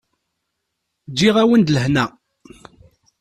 Ǧǧiɣ-awen-d 1.11 1.73
lehna. 1.75 2.05